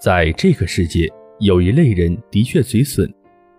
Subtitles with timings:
[0.00, 1.06] 在这个世界，
[1.40, 3.06] 有一类人的确嘴损，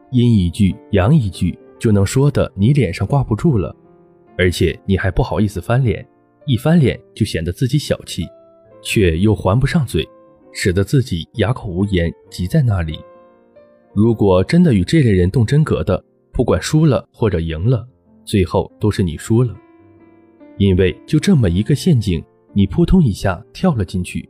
[0.09, 3.75] 阴一句阳一句就能说的你脸上挂不住了，
[4.39, 6.03] 而且你还不好意思翻脸，
[6.47, 8.23] 一翻脸就显得自己小气，
[8.81, 10.03] 却又还不上嘴，
[10.51, 12.99] 使得自己哑口无言，急在那里。
[13.93, 16.03] 如果真的与这类人动真格的，
[16.33, 17.87] 不管输了或者赢了，
[18.25, 19.55] 最后都是你输了，
[20.57, 24.27] 因为就这么一个陷阱，你扑通一下跳了进去，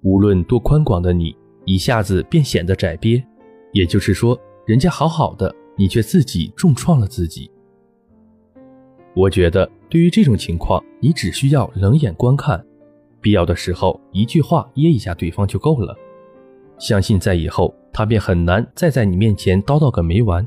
[0.00, 1.36] 无论多宽广的你，
[1.72, 3.24] 一下子便显得窄憋。
[3.72, 7.48] 也就是说，人家好好的，你却自己重创了自己。
[9.14, 12.60] 我觉得，对于这种情况，你只需要冷眼观看，
[13.20, 15.96] 必要的时候一句话噎一下对方就够了。
[16.76, 20.44] 相信在以后，他便很难再在你面前叨叨个没完。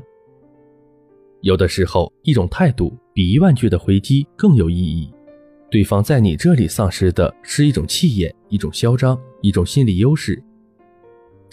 [1.40, 5.10] 有的时候，一种态度比一万句的回击更有意义。
[5.70, 10.42] 对方在你这里丧失的是一种气焰、一种嚣张、一种心理优势。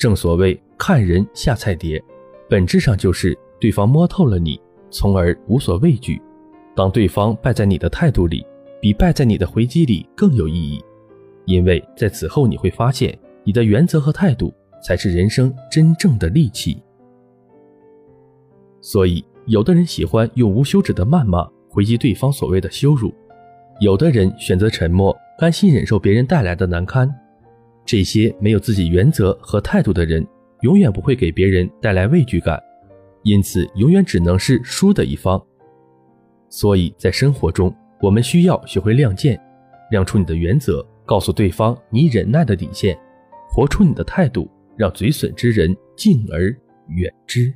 [0.01, 2.03] 正所谓看人下菜碟，
[2.49, 6.19] 本质上就是对方摸透了你，从而无所畏惧。
[6.75, 8.43] 当对方败在你的态度里，
[8.81, 10.83] 比败在你的回击里更有意义，
[11.45, 14.51] 因为在此后你会发现，你的原则和态度
[14.83, 16.81] 才是人生真正的利器。
[18.81, 19.23] 所以。
[19.47, 23.11] 有的人喜欢用无休止的谩骂回击对方所谓的羞辱，
[23.79, 27.11] 有的人选择沉默，甘心忍受别人带来的难堪。
[27.85, 30.25] 这些没有自己原则和态度的人，
[30.61, 32.61] 永远不会给别人带来畏惧感，
[33.23, 35.41] 因此永远只能是输的一方。
[36.49, 39.39] 所以在生活中，我们需要学会亮剑，
[39.89, 42.97] 亮出你的原则，告诉对方你忍耐的底线，
[43.49, 46.55] 活出你的态度，让嘴损之人敬而
[46.89, 47.53] 远之。